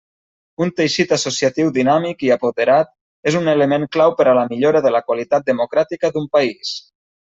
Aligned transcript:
Un 0.65 0.71
teixit 0.79 1.13
associatiu 1.17 1.69
dinàmic 1.75 2.25
i 2.29 2.33
apoderat 2.37 2.91
és 3.33 3.39
un 3.43 3.55
element 3.55 3.89
clau 3.99 4.17
per 4.23 4.29
a 4.31 4.37
la 4.43 4.49
millora 4.57 4.85
de 4.89 4.97
la 4.99 5.07
qualitat 5.09 5.49
democràtica 5.55 6.15
d'un 6.19 6.31
país. 6.39 6.79